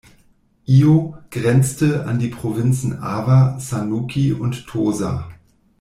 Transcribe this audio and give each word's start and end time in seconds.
Iyo 0.67 0.95
grenzte 1.29 2.07
an 2.07 2.17
die 2.17 2.29
Provinzen 2.29 3.03
Awa, 3.03 3.59
Sanuki 3.59 4.33
und 4.33 4.65
Tosa. 4.65 5.29